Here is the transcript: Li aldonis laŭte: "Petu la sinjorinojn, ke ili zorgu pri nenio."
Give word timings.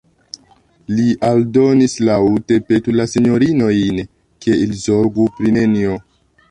Li 0.99 1.03
aldonis 1.27 1.93
laŭte: 2.09 2.57
"Petu 2.73 2.97
la 2.99 3.07
sinjorinojn, 3.15 4.03
ke 4.47 4.61
ili 4.65 4.85
zorgu 4.89 5.33
pri 5.37 5.57
nenio." 5.63 5.99